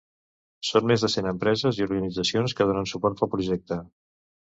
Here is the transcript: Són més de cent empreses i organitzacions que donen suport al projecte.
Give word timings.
Són 0.69 0.87
més 0.91 1.03
de 1.05 1.09
cent 1.17 1.29
empreses 1.33 1.81
i 1.83 1.87
organitzacions 1.89 2.59
que 2.61 2.71
donen 2.73 2.93
suport 2.97 3.25
al 3.27 3.35
projecte. 3.39 3.83